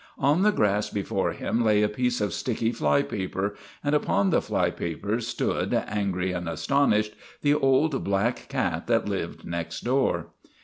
[0.17, 3.53] On the grass before him lay a piece of sticky fly paper,
[3.83, 9.45] and upon the fly paper stood, angry and astonished, the old black cat that lived
[9.45, 10.29] next door.